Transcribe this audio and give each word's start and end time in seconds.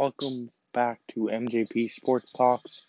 Welcome 0.00 0.50
back 0.72 0.98
to 1.08 1.28
MJP 1.30 1.90
Sports 1.92 2.32
Talks. 2.32 2.86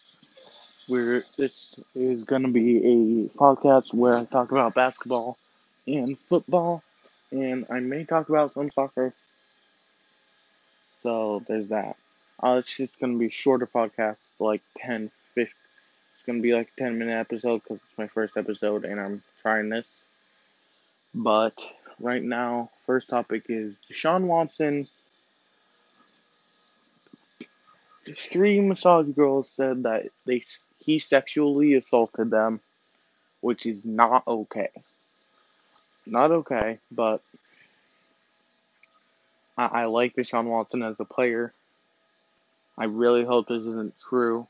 Where 0.88 1.26
this 1.38 1.76
is 1.94 2.24
going 2.24 2.44
to 2.44 2.48
be 2.48 2.78
a 2.78 3.38
podcast 3.38 3.94
where 3.94 4.16
I 4.16 4.24
talk 4.24 4.54
about 4.54 4.76
basketball 4.76 5.38
and 5.86 6.18
football, 6.18 6.82
and 7.30 7.66
I 7.70 7.82
may 7.82 8.06
talk 8.06 8.30
about 8.30 8.54
some 8.54 8.72
soccer. 8.72 9.14
So 11.04 11.44
there's 11.50 11.68
that. 11.68 11.98
Uh, 12.42 12.60
it's 12.60 12.78
just 12.78 12.98
going 13.02 13.12
to 13.12 13.20
be 13.20 13.30
shorter 13.30 13.68
podcast, 13.68 14.16
like 14.40 14.62
10, 14.78 15.12
15. 15.36 15.44
It's 15.44 16.26
going 16.26 16.40
to 16.40 16.42
be 16.42 16.54
like 16.54 16.70
a 16.78 16.80
10 16.80 16.98
minute 16.98 17.20
episode 17.20 17.62
because 17.64 17.80
it's 17.86 17.98
my 17.98 18.08
first 18.08 18.38
episode 18.38 18.86
and 18.86 19.02
I'm 19.02 19.22
trying 19.42 19.68
this. 19.68 19.86
But 21.14 21.62
right 22.00 22.24
now, 22.24 22.70
first 22.86 23.10
topic 23.10 23.48
is 23.50 23.76
Deshaun 23.92 24.28
Watson 24.28 24.88
three 28.18 28.60
massage 28.60 29.10
girls 29.10 29.48
said 29.56 29.84
that 29.84 30.08
they 30.26 30.44
he 30.80 31.00
sexually 31.00 31.76
assaulted 31.76 32.32
them, 32.32 32.60
which 33.42 33.66
is 33.66 33.86
not 33.86 34.24
okay. 34.28 34.70
Not 36.06 36.32
okay, 36.32 36.80
but 36.92 37.22
I, 39.58 39.66
I 39.66 39.86
like 39.86 40.16
Deshaun 40.16 40.46
Watson 40.46 40.82
as 40.82 40.96
a 41.00 41.06
player. 41.06 41.54
I 42.78 42.86
really 42.86 43.24
hope 43.24 43.48
this 43.48 43.62
isn't 43.62 44.00
true 44.10 44.48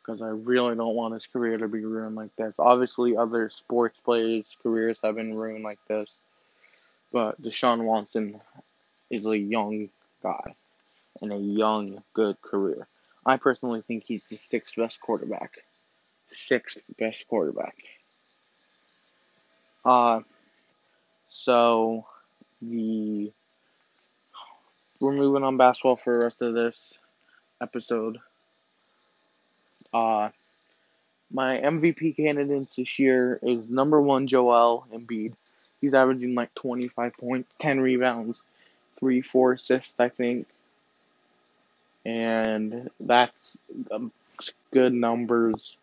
because 0.00 0.22
I 0.22 0.28
really 0.28 0.74
don't 0.76 0.96
want 0.96 1.12
his 1.12 1.26
career 1.26 1.58
to 1.58 1.68
be 1.68 1.84
ruined 1.84 2.14
like 2.14 2.34
this. 2.36 2.54
Obviously, 2.58 3.16
other 3.16 3.50
sports 3.50 3.98
players' 4.02 4.56
careers 4.62 4.96
have 5.02 5.16
been 5.16 5.34
ruined 5.34 5.64
like 5.64 5.80
this, 5.88 6.08
but 7.12 7.40
Deshaun 7.42 7.84
Watson 7.84 8.40
is 9.10 9.26
a 9.26 9.36
young 9.36 9.90
guy 10.22 10.54
and 11.20 11.32
a 11.32 11.36
young, 11.36 12.02
good 12.14 12.40
career. 12.42 12.86
I 13.24 13.36
personally 13.36 13.80
think 13.80 14.04
he's 14.06 14.22
the 14.28 14.36
sixth 14.36 14.76
best 14.76 15.00
quarterback. 15.00 15.58
Sixth 16.30 16.78
best 16.98 17.26
quarterback. 17.28 17.76
Uh, 19.84 20.20
so 21.30 22.06
the 22.62 23.32
we're 25.00 25.12
moving 25.12 25.44
on 25.44 25.56
basketball 25.56 25.96
for 25.96 26.18
the 26.18 26.26
rest 26.26 26.42
of 26.42 26.54
this 26.54 26.76
episode. 27.60 28.18
Uh, 29.92 30.30
my 31.30 31.58
MVP 31.58 32.16
candidates 32.16 32.74
this 32.76 32.98
year 32.98 33.38
is 33.42 33.70
number 33.70 34.00
one 34.00 34.26
Joel 34.26 34.86
Embiid. 34.92 35.34
He's 35.80 35.94
averaging 35.94 36.34
like 36.34 36.54
25 36.54 37.12
points, 37.18 37.52
10 37.58 37.80
rebounds, 37.80 38.38
3 38.98 39.20
4 39.20 39.52
assists, 39.52 39.94
I 39.98 40.08
think 40.08 40.46
and 42.06 42.88
that's 43.00 43.58
um, 43.90 44.12
good 44.72 44.94
numbers. 44.94 45.76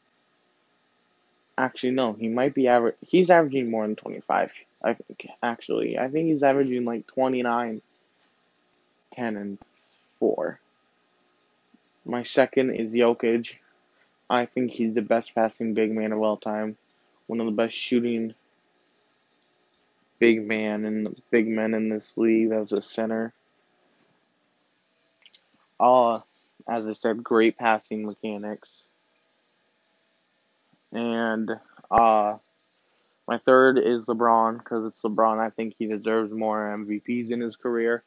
Actually, 1.58 1.92
no, 1.92 2.14
he 2.14 2.30
might 2.30 2.56
be 2.56 2.70
average. 2.70 2.96
He's 3.06 3.30
averaging 3.30 3.70
more 3.70 3.86
than 3.86 3.98
twenty 3.98 4.22
five. 4.22 4.52
I 4.82 4.94
think 4.94 5.28
actually, 5.42 6.00
I 6.00 6.08
think 6.08 6.28
he's 6.28 6.44
averaging 6.44 6.84
like 6.84 7.08
29, 7.08 7.82
10, 9.14 9.38
and 9.38 9.58
four. 10.20 10.60
My 12.06 12.24
second 12.24 12.76
is 12.76 12.92
Jokic. 12.92 13.56
I 14.30 14.46
think 14.46 14.72
he's 14.72 14.94
the 14.94 15.02
best 15.02 15.34
passing 15.36 15.74
big 15.74 15.92
man 15.92 16.12
of 16.12 16.22
all 16.22 16.36
time. 16.36 16.76
One 17.28 17.40
of 17.40 17.46
the 17.46 17.54
best 17.54 17.76
shooting 17.76 18.34
big 20.20 20.46
man 20.46 20.86
and 20.86 21.22
big 21.32 21.48
men 21.48 21.74
in 21.74 21.90
this 21.90 22.14
league 22.18 22.52
as 22.52 22.72
a 22.72 22.82
center. 22.82 23.34
Uh, 25.84 26.22
as 26.66 26.86
I 26.86 26.94
said, 26.94 27.22
great 27.22 27.58
passing 27.58 28.06
mechanics. 28.06 28.70
And 30.94 31.52
uh, 31.92 32.38
my 33.28 33.38
third 33.40 33.78
is 33.78 34.04
LeBron 34.04 34.60
because 34.60 34.86
it's 34.86 35.02
LeBron. 35.04 35.40
I 35.40 35.50
think 35.50 35.76
he 35.78 35.88
deserves 35.88 36.32
more 36.32 36.74
MVPs 36.78 37.32
in 37.32 37.42
his 37.42 37.58
career 37.58 38.02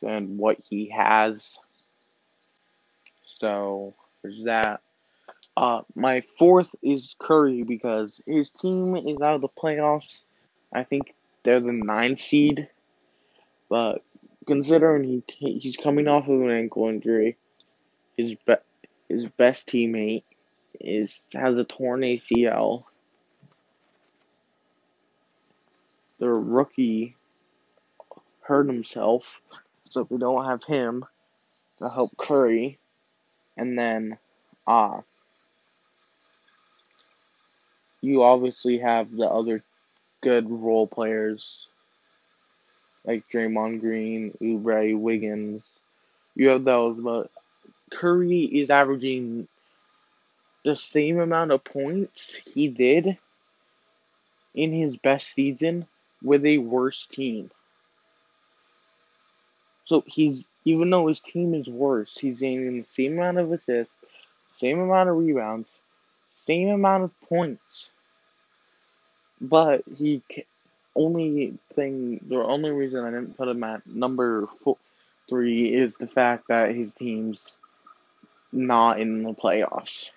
than 0.00 0.38
what 0.38 0.56
he 0.70 0.88
has. 0.88 1.50
So 3.24 3.92
there's 4.22 4.44
that. 4.44 4.80
Uh, 5.58 5.82
my 5.94 6.22
fourth 6.22 6.74
is 6.80 7.14
Curry 7.18 7.64
because 7.64 8.12
his 8.26 8.48
team 8.48 8.96
is 8.96 9.20
out 9.20 9.34
of 9.34 9.40
the 9.42 9.48
playoffs. 9.48 10.22
I 10.72 10.84
think 10.84 11.14
they're 11.44 11.60
the 11.60 11.72
nine 11.72 12.16
seed, 12.16 12.68
but 13.68 14.02
considering 14.46 15.22
he 15.28 15.58
he's 15.58 15.76
coming 15.76 16.08
off 16.08 16.28
of 16.28 16.40
an 16.40 16.50
ankle 16.50 16.88
injury, 16.88 17.36
his 18.16 18.34
be, 18.46 18.54
his 19.08 19.26
best 19.26 19.68
teammate 19.68 20.24
is 20.80 21.20
has 21.34 21.58
a 21.58 21.64
torn 21.64 22.00
ACL. 22.00 22.84
The 26.18 26.28
rookie 26.28 27.16
hurt 28.42 28.66
himself, 28.66 29.40
so 29.88 30.06
we 30.10 30.18
don't 30.18 30.44
have 30.44 30.64
him 30.64 31.04
to 31.78 31.88
help 31.88 32.16
Curry, 32.16 32.78
and 33.56 33.78
then 33.78 34.18
uh 34.66 35.00
you 38.02 38.22
obviously 38.22 38.78
have 38.78 39.10
the 39.10 39.28
other 39.28 39.62
good 40.22 40.50
role 40.50 40.86
players 40.86 41.66
like 43.04 43.28
Draymond 43.28 43.80
Green, 43.80 44.32
Oubre, 44.40 44.98
Wiggins. 44.98 45.62
You 46.34 46.48
have 46.48 46.64
those, 46.64 47.02
but 47.02 47.30
Curry 47.90 48.42
is 48.42 48.70
averaging 48.70 49.48
the 50.64 50.76
same 50.76 51.18
amount 51.18 51.52
of 51.52 51.64
points 51.64 52.12
he 52.44 52.68
did 52.68 53.16
in 54.54 54.72
his 54.72 54.96
best 54.96 55.26
season 55.34 55.86
with 56.22 56.44
a 56.44 56.58
worse 56.58 57.06
team. 57.06 57.50
So 59.86 60.04
he's 60.06 60.44
even 60.64 60.90
though 60.90 61.06
his 61.06 61.20
team 61.20 61.54
is 61.54 61.66
worse, 61.66 62.10
he's 62.18 62.38
getting 62.38 62.80
the 62.80 62.86
same 62.94 63.14
amount 63.14 63.38
of 63.38 63.50
assists, 63.50 63.92
same 64.58 64.78
amount 64.78 65.08
of 65.08 65.16
rebounds, 65.16 65.68
same 66.46 66.68
amount 66.68 67.04
of 67.04 67.20
points. 67.22 67.88
But 69.40 69.82
he 69.96 70.22
only 70.96 71.58
thing, 71.74 72.20
the 72.28 72.42
only 72.42 72.70
reason 72.70 73.04
I 73.04 73.10
didn't 73.10 73.36
put 73.36 73.48
him 73.48 73.62
at 73.64 73.86
number 73.86 74.46
four, 74.62 74.76
three 75.28 75.74
is 75.74 75.94
the 75.94 76.06
fact 76.06 76.48
that 76.48 76.74
his 76.74 76.92
team's 76.94 77.40
not 78.52 79.00
in 79.00 79.22
the 79.22 79.32
playoffs. 79.32 80.10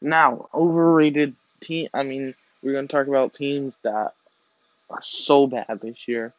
Now, 0.00 0.48
overrated 0.54 1.34
team. 1.60 1.88
I 1.92 2.04
mean, 2.04 2.34
we're 2.62 2.72
gonna 2.72 2.86
talk 2.86 3.06
about 3.06 3.34
teams 3.34 3.74
that 3.82 4.12
are 4.88 5.02
so 5.02 5.46
bad 5.46 5.80
this 5.80 6.08
year, 6.08 6.32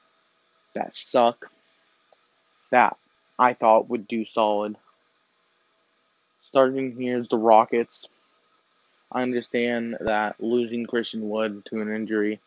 that 0.73 0.95
suck, 0.95 1.51
that 2.71 2.97
I 3.37 3.53
thought 3.53 3.89
would 3.89 4.07
do 4.07 4.25
solid. 4.25 4.75
Starting 6.47 6.95
here 6.95 7.19
is 7.19 7.27
the 7.27 7.37
Rockets. 7.37 8.07
I 9.11 9.23
understand 9.23 9.97
that 9.99 10.41
losing 10.41 10.85
Christian 10.85 11.29
Wood 11.29 11.65
to 11.65 11.81
an 11.81 11.93
injury 11.93 12.39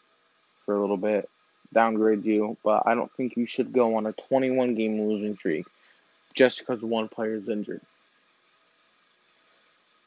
for 0.65 0.75
a 0.75 0.81
little 0.81 0.97
bit 0.97 1.29
downgrades 1.75 2.25
you, 2.25 2.57
but 2.65 2.85
I 2.87 2.95
don't 2.95 3.13
think 3.13 3.37
you 3.37 3.47
should 3.47 3.73
go 3.73 3.97
on 3.97 4.07
a 4.07 4.13
21 4.13 4.75
game 4.75 5.01
losing 5.01 5.37
streak 5.37 5.67
just 6.33 6.59
because 6.59 6.81
one 6.81 7.09
player 7.09 7.35
is 7.35 7.49
injured. 7.49 7.83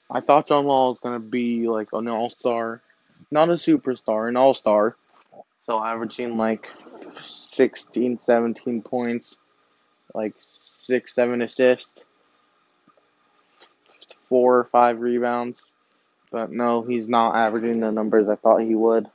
I 0.10 0.22
thought 0.22 0.48
John 0.48 0.66
Wall 0.66 0.92
was 0.92 1.00
going 1.00 1.20
to 1.20 1.26
be 1.26 1.68
like 1.68 1.90
an 1.94 2.08
all 2.08 2.30
star, 2.30 2.82
not 3.30 3.50
a 3.50 3.54
superstar, 3.54 4.30
an 4.30 4.38
all 4.38 4.54
star. 4.54 4.96
So 5.66 5.84
averaging 5.84 6.38
like 6.38 6.68
16, 7.52 8.20
17 8.26 8.82
points, 8.82 9.36
like 10.14 10.34
6, 10.84 11.14
7 11.14 11.42
assists, 11.42 11.86
4 14.30 14.60
or 14.60 14.64
5 14.64 15.02
rebounds. 15.02 15.58
But 16.32 16.52
no, 16.52 16.82
he's 16.82 17.08
not 17.08 17.36
averaging 17.36 17.80
the 17.80 17.92
numbers 17.92 18.28
I 18.28 18.36
thought 18.36 18.62
he 18.62 18.76
would. 18.76 19.08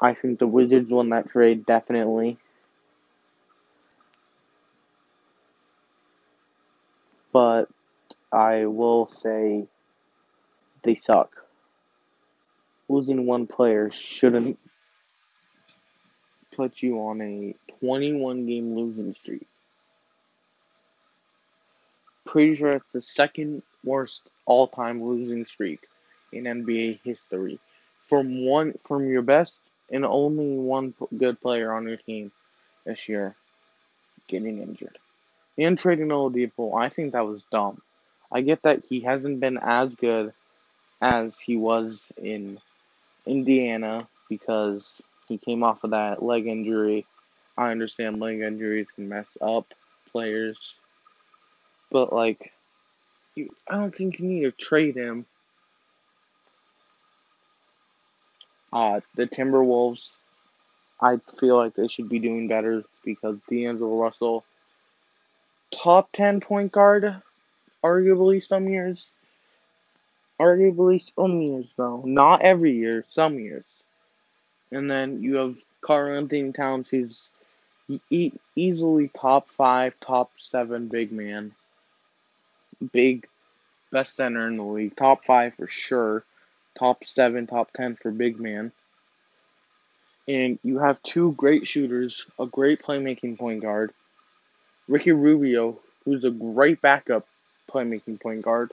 I 0.00 0.14
think 0.14 0.38
the 0.38 0.46
Wizards 0.46 0.90
won 0.90 1.10
that 1.10 1.30
trade 1.30 1.66
definitely. 1.66 2.38
But 7.32 7.68
I 8.32 8.66
will 8.66 9.10
say 9.22 9.66
they 10.82 11.00
suck. 11.04 11.30
Losing 12.88 13.26
one 13.26 13.46
player 13.46 13.90
shouldn't 13.92 14.58
put 16.56 16.82
you 16.82 16.98
on 16.98 17.20
a 17.20 17.54
21 17.80 18.46
game 18.46 18.74
losing 18.74 19.14
streak. 19.14 19.49
Pretty 22.30 22.54
sure 22.54 22.74
it's 22.74 22.92
the 22.92 23.02
second 23.02 23.64
worst 23.82 24.28
all 24.46 24.68
time 24.68 25.02
losing 25.02 25.44
streak 25.46 25.80
in 26.32 26.44
NBA 26.44 27.00
history. 27.02 27.58
From 28.08 28.46
one 28.46 28.74
from 28.86 29.08
your 29.08 29.22
best 29.22 29.58
and 29.90 30.04
only 30.04 30.56
one 30.56 30.94
good 31.18 31.40
player 31.40 31.72
on 31.72 31.88
your 31.88 31.96
team 31.96 32.30
this 32.84 33.08
year 33.08 33.34
getting 34.28 34.62
injured. 34.62 34.96
And 35.58 35.76
trading 35.76 36.06
Oladipo, 36.06 36.80
I 36.80 36.88
think 36.88 37.14
that 37.14 37.26
was 37.26 37.42
dumb. 37.50 37.82
I 38.30 38.42
get 38.42 38.62
that 38.62 38.84
he 38.88 39.00
hasn't 39.00 39.40
been 39.40 39.58
as 39.60 39.92
good 39.96 40.32
as 41.02 41.36
he 41.40 41.56
was 41.56 41.98
in 42.16 42.58
Indiana 43.26 44.06
because 44.28 44.86
he 45.26 45.36
came 45.36 45.64
off 45.64 45.82
of 45.82 45.90
that 45.90 46.22
leg 46.22 46.46
injury. 46.46 47.06
I 47.58 47.72
understand 47.72 48.20
leg 48.20 48.38
injuries 48.38 48.86
can 48.94 49.08
mess 49.08 49.26
up 49.40 49.66
players, 50.12 50.58
but 51.90 52.12
like, 52.12 52.52
you, 53.34 53.50
I 53.68 53.76
don't 53.76 53.94
think 53.94 54.18
you 54.18 54.26
need 54.26 54.42
to 54.42 54.52
trade 54.52 54.96
him. 54.96 55.26
Uh, 58.72 59.00
the 59.16 59.26
Timberwolves, 59.26 60.08
I 61.00 61.18
feel 61.38 61.56
like 61.56 61.74
they 61.74 61.88
should 61.88 62.08
be 62.08 62.20
doing 62.20 62.46
better 62.46 62.84
because 63.04 63.38
D'Angelo 63.48 63.96
Russell, 63.96 64.44
top 65.74 66.10
10 66.12 66.40
point 66.40 66.72
guard, 66.72 67.16
arguably 67.82 68.46
some 68.46 68.68
years. 68.68 69.06
Arguably 70.40 71.02
some 71.14 71.40
years, 71.40 71.72
though. 71.76 72.02
Not 72.04 72.42
every 72.42 72.72
year, 72.72 73.04
some 73.10 73.38
years. 73.38 73.64
And 74.72 74.90
then 74.90 75.22
you 75.22 75.36
have 75.36 75.56
Karl-Anthony 75.80 76.52
Towns, 76.52 76.88
who's 76.88 77.20
e- 78.10 78.32
easily 78.54 79.08
top 79.08 79.48
five, 79.48 79.98
top 80.00 80.30
seven 80.50 80.88
big 80.88 81.12
man. 81.12 81.52
Big, 82.92 83.26
best 83.92 84.16
center 84.16 84.46
in 84.46 84.56
the 84.56 84.62
league. 84.62 84.96
Top 84.96 85.24
five 85.24 85.54
for 85.54 85.66
sure. 85.66 86.24
Top 86.78 87.04
seven, 87.04 87.46
top 87.46 87.72
ten 87.72 87.96
for 87.96 88.10
big 88.10 88.40
man. 88.40 88.72
And 90.28 90.58
you 90.62 90.78
have 90.78 91.02
two 91.02 91.32
great 91.32 91.66
shooters, 91.66 92.24
a 92.38 92.46
great 92.46 92.82
playmaking 92.82 93.38
point 93.38 93.62
guard. 93.62 93.90
Ricky 94.88 95.12
Rubio, 95.12 95.78
who's 96.04 96.24
a 96.24 96.30
great 96.30 96.80
backup 96.80 97.26
playmaking 97.70 98.20
point 98.20 98.42
guard. 98.42 98.70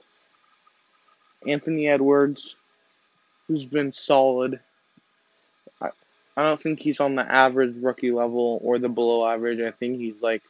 Anthony 1.46 1.88
Edwards, 1.88 2.54
who's 3.46 3.64
been 3.64 3.92
solid. 3.92 4.60
I, 5.80 5.90
I 6.36 6.42
don't 6.42 6.60
think 6.60 6.80
he's 6.80 7.00
on 7.00 7.14
the 7.14 7.22
average 7.22 7.76
rookie 7.80 8.10
level 8.10 8.60
or 8.62 8.78
the 8.78 8.88
below 8.88 9.26
average. 9.26 9.60
I 9.60 9.70
think 9.70 9.98
he's 9.98 10.20
like, 10.22 10.42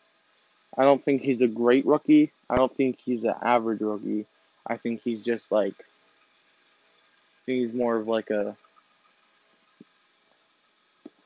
I 0.78 0.84
don't 0.84 1.04
think 1.04 1.22
he's 1.22 1.40
a 1.40 1.48
great 1.48 1.84
rookie. 1.84 2.30
I 2.48 2.54
don't 2.54 2.75
think 2.75 2.98
he's 3.04 3.25
an 3.25 3.34
average 3.42 3.80
rookie. 3.80 4.26
I 4.64 4.76
think 4.76 5.02
he's 5.02 5.25
just 5.25 5.50
like, 5.50 5.75
I 5.75 7.40
think 7.46 7.58
he's 7.58 7.75
more 7.75 7.96
of 7.96 8.06
like 8.06 8.30
a, 8.30 8.56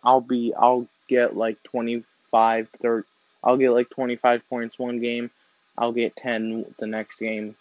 I'll 0.03 0.23
be, 0.23 0.55
I'll 0.59 0.89
get 1.07 1.37
like 1.37 1.63
25, 1.65 2.69
30, 2.71 3.07
I'll 3.45 3.59
get 3.59 3.73
like 3.73 3.91
25 3.91 4.49
points 4.49 4.79
one 4.79 5.01
game. 5.01 5.31
I'll 5.77 5.93
get 5.93 6.17
10 6.17 6.65
the 6.79 6.87
next 6.87 7.19
game 7.19 7.55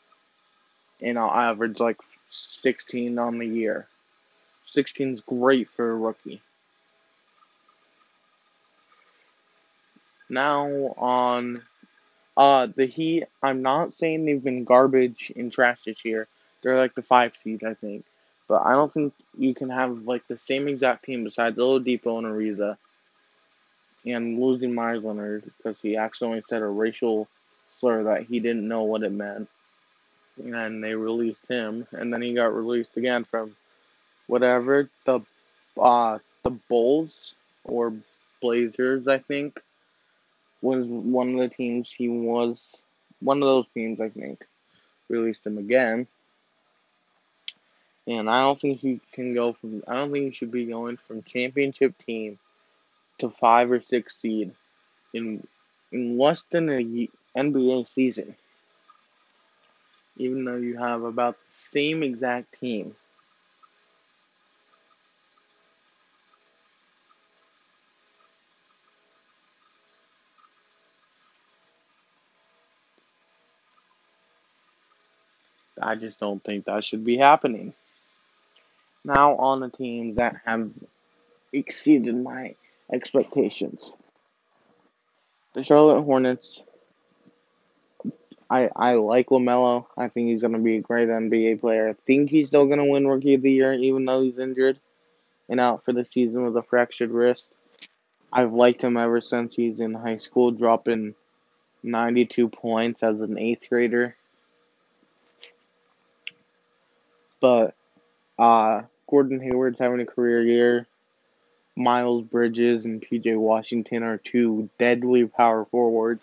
and 1.01 1.19
I'll 1.19 1.31
average 1.31 1.79
like 1.79 1.97
16 2.29 3.19
on 3.19 3.37
the 3.37 3.45
year. 3.45 3.87
16 4.71 5.15
is 5.15 5.21
great 5.21 5.69
for 5.69 5.91
a 5.91 5.95
rookie. 5.95 6.41
Now 10.29 10.67
on 10.97 11.61
uh 12.37 12.67
the 12.67 12.85
Heat, 12.85 13.25
I'm 13.43 13.61
not 13.61 13.97
saying 13.97 14.25
they've 14.25 14.43
been 14.43 14.63
garbage 14.63 15.31
and 15.35 15.51
trash 15.51 15.79
this 15.85 16.03
year. 16.05 16.27
They're 16.61 16.77
like 16.77 16.93
the 16.93 17.01
five 17.01 17.33
seed, 17.43 17.63
I 17.63 17.73
think. 17.73 18.05
But 18.47 18.65
I 18.65 18.73
don't 18.73 18.93
think 18.93 19.13
you 19.37 19.53
can 19.53 19.69
have 19.69 19.99
like 20.05 20.27
the 20.27 20.37
same 20.37 20.67
exact 20.67 21.05
team 21.05 21.23
besides 21.23 21.57
Oladipo 21.57 22.17
and 22.17 22.27
Ariza 22.27 22.77
and 24.05 24.39
losing 24.39 24.73
Meyers 24.73 25.03
Leonard 25.03 25.43
because 25.57 25.77
he 25.81 25.95
accidentally 25.95 26.43
said 26.49 26.61
a 26.61 26.67
racial 26.67 27.27
slur 27.79 28.03
that 28.03 28.23
he 28.23 28.39
didn't 28.39 28.67
know 28.67 28.83
what 28.83 29.03
it 29.03 29.11
meant 29.11 29.47
and 30.37 30.83
they 30.83 30.95
released 30.95 31.45
him, 31.47 31.87
and 31.91 32.13
then 32.13 32.21
he 32.21 32.33
got 32.33 32.53
released 32.53 32.97
again 32.97 33.23
from 33.23 33.55
whatever 34.27 34.89
the 35.05 35.19
uh 35.79 36.19
the 36.43 36.49
Bulls 36.49 37.33
or 37.63 37.93
Blazers, 38.41 39.07
I 39.07 39.19
think, 39.19 39.59
was 40.61 40.85
one 40.85 41.33
of 41.33 41.39
the 41.39 41.49
teams 41.49 41.91
he 41.91 42.07
was 42.09 42.59
one 43.19 43.37
of 43.37 43.47
those 43.47 43.67
teams 43.73 43.99
I 43.99 44.09
think 44.09 44.43
released 45.09 45.45
him 45.45 45.57
again. 45.57 46.07
And 48.07 48.29
I 48.29 48.41
don't 48.41 48.59
think 48.59 48.79
he 48.79 48.99
can 49.13 49.33
go 49.33 49.53
from 49.53 49.83
I 49.87 49.95
don't 49.95 50.11
think 50.11 50.25
he 50.25 50.31
should 50.33 50.51
be 50.51 50.65
going 50.65 50.97
from 50.97 51.23
championship 51.23 51.93
team 52.05 52.37
to 53.19 53.29
five 53.29 53.71
or 53.71 53.81
six 53.81 54.15
seed 54.21 54.51
in 55.13 55.45
in 55.91 56.17
less 56.17 56.41
than 56.51 56.69
a 56.69 57.07
NBA 57.35 57.87
season 57.93 58.35
even 60.17 60.45
though 60.45 60.57
you 60.57 60.77
have 60.77 61.03
about 61.03 61.35
the 61.35 61.69
same 61.71 62.03
exact 62.03 62.59
team. 62.59 62.95
I 75.81 75.95
just 75.95 76.19
don't 76.19 76.43
think 76.43 76.65
that 76.65 76.85
should 76.85 77.05
be 77.05 77.17
happening. 77.17 77.73
Now, 79.03 79.35
on 79.35 79.61
the 79.61 79.69
teams 79.69 80.15
that 80.17 80.35
have 80.45 80.71
exceeded 81.51 82.15
my 82.15 82.55
expectations. 82.91 83.91
The 85.53 85.63
Charlotte 85.63 86.03
Hornets 86.03 86.61
I, 88.51 88.69
I 88.75 88.93
like 88.95 89.27
LaMelo. 89.27 89.85
I 89.97 90.09
think 90.09 90.27
he's 90.27 90.41
going 90.41 90.51
to 90.51 90.59
be 90.59 90.75
a 90.75 90.81
great 90.81 91.07
NBA 91.07 91.61
player. 91.61 91.87
I 91.87 91.93
think 91.93 92.29
he's 92.29 92.49
still 92.49 92.65
going 92.65 92.79
to 92.79 92.85
win 92.85 93.07
Rookie 93.07 93.35
of 93.35 93.41
the 93.41 93.51
Year, 93.51 93.71
even 93.71 94.03
though 94.03 94.21
he's 94.21 94.37
injured 94.37 94.77
and 95.47 95.57
out 95.57 95.85
for 95.85 95.93
the 95.93 96.03
season 96.03 96.43
with 96.43 96.57
a 96.57 96.61
fractured 96.61 97.11
wrist. 97.11 97.45
I've 98.33 98.51
liked 98.51 98.81
him 98.81 98.97
ever 98.97 99.21
since 99.21 99.55
he's 99.55 99.79
in 99.79 99.93
high 99.93 100.17
school, 100.17 100.51
dropping 100.51 101.15
92 101.83 102.49
points 102.49 103.01
as 103.01 103.21
an 103.21 103.39
eighth 103.39 103.69
grader. 103.69 104.17
But 107.41 107.75
uh, 108.39 108.83
Gordon 109.09 109.41
Hayward's 109.41 109.79
having 109.79 109.99
a 109.99 110.05
career 110.05 110.41
year. 110.41 110.87
Miles 111.75 112.23
Bridges 112.23 112.85
and 112.85 113.01
PJ 113.01 113.37
Washington 113.37 114.03
are 114.03 114.17
two 114.17 114.69
deadly 114.77 115.25
power 115.25 115.65
forwards 115.65 116.21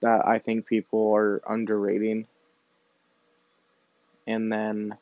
that 0.00 0.26
I 0.26 0.38
think 0.38 0.66
people 0.66 1.14
are 1.14 1.42
underrating. 1.48 2.26
And 4.26 4.52
then 4.52 4.96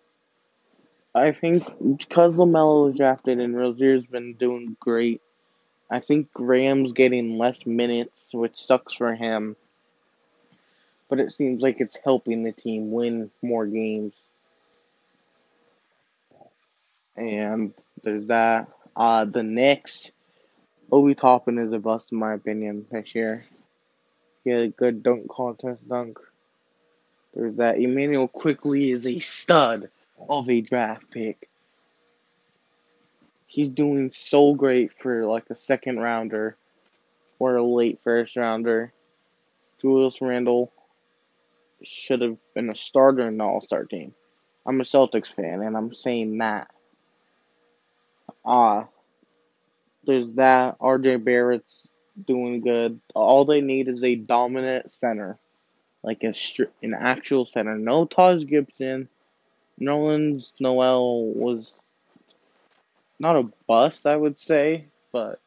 I 1.14 1.32
think 1.32 1.64
because 1.98 2.34
LaMelo 2.34 2.86
was 2.86 2.96
drafted 2.96 3.38
and 3.38 3.56
Rozier's 3.56 4.04
been 4.04 4.34
doing 4.34 4.76
great, 4.80 5.20
I 5.90 6.00
think 6.00 6.32
Graham's 6.32 6.92
getting 6.92 7.36
less 7.36 7.66
minutes, 7.66 8.14
which 8.32 8.64
sucks 8.64 8.94
for 8.94 9.14
him. 9.14 9.56
But 11.10 11.20
it 11.20 11.32
seems 11.32 11.60
like 11.60 11.80
it's 11.80 11.98
helping 12.02 12.42
the 12.42 12.52
team 12.52 12.92
win 12.92 13.30
more 13.42 13.66
games. 13.66 14.14
And 17.16 17.74
there's 18.02 18.26
that. 18.26 18.68
Uh, 18.96 19.24
the 19.24 19.42
Knicks, 19.42 20.10
Obi 20.90 21.14
Toppin 21.14 21.58
is 21.58 21.72
a 21.72 21.78
bust 21.78 22.12
in 22.12 22.18
my 22.18 22.34
opinion 22.34 22.86
this 22.90 23.14
year. 23.14 23.44
He 24.44 24.50
had 24.50 24.60
a 24.60 24.68
good 24.68 25.02
dunk 25.02 25.28
contest 25.30 25.88
dunk. 25.88 26.18
There's 27.34 27.56
that. 27.56 27.78
Immanuel 27.78 28.28
Quickley 28.28 28.90
is 28.90 29.06
a 29.06 29.18
stud 29.20 29.88
of 30.28 30.50
a 30.50 30.60
draft 30.60 31.10
pick. 31.10 31.48
He's 33.46 33.70
doing 33.70 34.10
so 34.10 34.54
great 34.54 34.92
for 35.00 35.26
like 35.26 35.48
a 35.50 35.56
second 35.56 36.00
rounder 36.00 36.56
or 37.38 37.56
a 37.56 37.62
late 37.62 38.00
first 38.02 38.36
rounder. 38.36 38.92
Julius 39.80 40.20
Randle 40.20 40.72
should 41.82 42.22
have 42.22 42.38
been 42.54 42.70
a 42.70 42.76
starter 42.76 43.26
in 43.26 43.38
the 43.38 43.44
All 43.44 43.60
Star 43.60 43.84
team. 43.84 44.14
I'm 44.64 44.80
a 44.80 44.84
Celtics 44.84 45.34
fan, 45.34 45.60
and 45.60 45.76
I'm 45.76 45.94
saying 45.94 46.38
that. 46.38 46.70
Ah, 48.44 48.80
uh, 48.80 48.86
there's 50.04 50.32
that. 50.34 50.78
RJ 50.78 51.24
Barrett's 51.24 51.82
doing 52.26 52.60
good. 52.60 53.00
All 53.14 53.44
they 53.44 53.60
need 53.60 53.88
is 53.88 54.02
a 54.02 54.16
dominant 54.16 54.92
center, 54.94 55.38
like 56.02 56.22
a 56.24 56.34
an 56.82 56.94
actual 56.94 57.46
center. 57.46 57.76
No 57.78 58.04
Taj 58.04 58.44
Gibson. 58.44 59.08
Nerlens 59.80 60.46
Noel 60.60 61.24
was 61.24 61.72
not 63.18 63.36
a 63.36 63.50
bust, 63.66 64.06
I 64.06 64.16
would 64.16 64.38
say, 64.38 64.84
but 65.12 65.38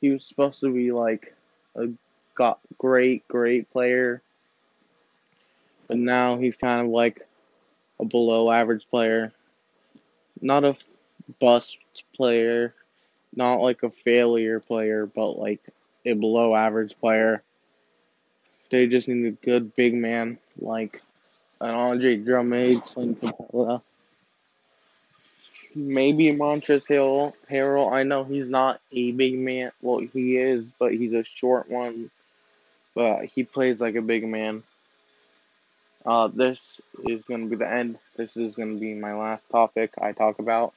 he 0.00 0.10
was 0.10 0.24
supposed 0.24 0.60
to 0.60 0.72
be 0.72 0.92
like 0.92 1.34
a 1.74 1.88
got 2.34 2.60
great, 2.78 3.26
great 3.28 3.70
player. 3.72 4.22
But 5.88 5.98
now 5.98 6.36
he's 6.36 6.56
kind 6.56 6.80
of 6.80 6.88
like 6.88 7.26
a 7.98 8.04
below 8.04 8.50
average 8.50 8.88
player. 8.88 9.32
Not 10.40 10.64
a 10.64 10.76
bust 11.40 11.78
player, 12.16 12.74
not 13.34 13.60
like 13.60 13.82
a 13.82 13.90
failure 13.90 14.60
player, 14.60 15.06
but 15.06 15.32
like 15.32 15.60
a 16.04 16.14
below 16.14 16.54
average 16.54 16.98
player. 16.98 17.42
They 18.70 18.86
just 18.86 19.08
need 19.08 19.26
a 19.26 19.30
good 19.30 19.76
big 19.76 19.94
man 19.94 20.38
like 20.58 21.02
an 21.60 21.70
Andre 21.70 22.16
Drummond, 22.16 22.82
Clint 22.82 23.20
Capela. 23.20 23.82
Maybe 25.74 26.32
Montrezl 26.32 27.34
Harrell. 27.50 27.92
I 27.92 28.02
know 28.02 28.24
he's 28.24 28.48
not 28.48 28.80
a 28.92 29.12
big 29.12 29.38
man. 29.38 29.70
Well, 29.82 29.98
he 29.98 30.36
is, 30.36 30.64
but 30.78 30.92
he's 30.92 31.12
a 31.12 31.24
short 31.24 31.70
one. 31.70 32.10
But 32.94 33.26
he 33.26 33.44
plays 33.44 33.78
like 33.78 33.94
a 33.94 34.02
big 34.02 34.26
man. 34.26 34.62
Uh, 36.04 36.28
this 36.28 36.58
is 37.04 37.22
going 37.24 37.42
to 37.42 37.50
be 37.50 37.56
the 37.56 37.70
end. 37.70 37.98
This 38.16 38.36
is 38.36 38.54
going 38.54 38.74
to 38.74 38.80
be 38.80 38.94
my 38.94 39.12
last 39.12 39.42
topic 39.50 39.90
I 40.00 40.12
talk 40.12 40.38
about. 40.38 40.72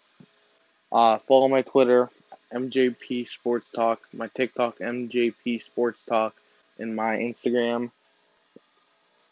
Uh, 0.91 1.19
follow 1.19 1.47
my 1.47 1.61
Twitter, 1.61 2.09
MJP 2.53 3.29
Sports 3.29 3.67
Talk, 3.75 4.01
my 4.13 4.27
TikTok, 4.27 4.79
MJP 4.79 5.63
Sports 5.63 5.99
Talk, 6.07 6.35
and 6.79 6.95
my 6.95 7.17
Instagram, 7.17 7.91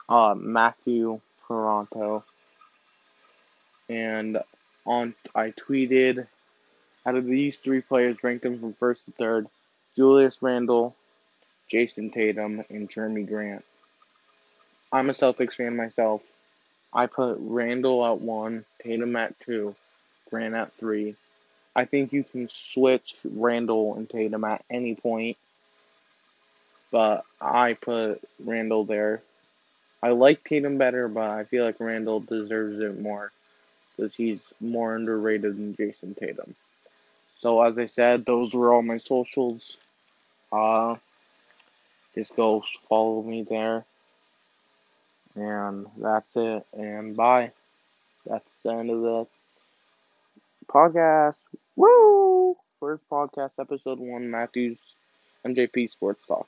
uh, 0.08 0.36
Matthew 0.38 1.20
Toronto. 1.48 2.24
And 3.90 4.40
on, 4.86 5.16
I 5.34 5.52
tweeted 5.52 6.28
out 7.06 7.16
of 7.16 7.26
these 7.26 7.56
three 7.58 7.82
players, 7.82 8.24
ranked 8.24 8.44
them 8.44 8.60
from 8.60 8.74
first 8.74 9.06
to 9.06 9.12
third: 9.12 9.48
Julius 9.96 10.38
Randle, 10.42 10.96
Jayson 11.72 12.12
Tatum, 12.12 12.64
and 12.70 12.90
Jerami 12.90 13.28
Grant. 13.28 13.66
I'm 14.92 15.10
a 15.10 15.14
Celtics 15.14 15.56
fan 15.56 15.76
myself. 15.76 16.22
I 16.94 17.08
put 17.08 17.38
Randle 17.40 18.06
at 18.06 18.22
one, 18.22 18.64
Tatum 18.84 19.16
at 19.16 19.40
two, 19.40 19.76
Grant 20.30 20.54
at 20.54 20.74
three. 20.74 21.16
I 21.78 21.86
think 21.86 22.12
you 22.12 22.24
can 22.24 22.50
switch 22.52 23.16
Randle 23.24 23.96
and 23.96 24.10
Tatum 24.10 24.44
at 24.44 24.66
any 24.68 24.96
point, 24.96 25.38
but 26.92 27.24
I 27.40 27.74
put 27.74 28.20
Randle 28.44 28.84
there. 28.84 29.22
I 30.02 30.10
like 30.10 30.44
Tatum 30.44 30.80
better, 30.80 31.08
but 31.08 31.30
I 31.30 31.44
feel 31.44 31.64
like 31.64 31.80
Randle 31.80 32.20
deserves 32.22 32.80
it 32.80 33.00
more 33.00 33.32
because 33.96 34.16
he's 34.16 34.40
more 34.60 34.96
underrated 34.96 35.56
than 35.56 35.76
Jayson 35.76 36.16
Tatum. 36.16 36.56
So 37.42 37.62
as 37.62 37.78
I 37.78 37.86
said, 37.86 38.26
those 38.26 38.56
were 38.56 38.74
all 38.74 38.82
my 38.82 38.98
socials. 38.98 39.78
Uh, 40.52 40.96
just 42.16 42.36
go 42.36 42.64
follow 42.90 43.22
me 43.22 43.44
there. 43.44 43.86
And 45.36 45.86
that's 45.98 46.36
it. 46.36 46.66
And 46.74 47.16
bye. 47.16 47.52
That's 48.26 48.50
the 48.64 48.72
end 48.72 48.90
of 48.90 49.02
the 49.02 49.28
podcast. 50.68 51.36
Woo! 51.78 52.58
First 52.80 53.04
podcast, 53.08 53.52
episode 53.60 54.00
one, 54.00 54.32
Matthews 54.32 54.78
MJP 55.46 55.92
Sports 55.92 56.26
Talk. 56.28 56.48